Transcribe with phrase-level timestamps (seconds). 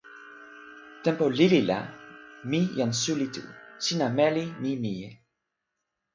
[1.03, 1.79] tenpo lili la,
[2.49, 3.43] mi jan suli tu.
[3.85, 4.43] sina meli.
[4.61, 5.09] mi mije.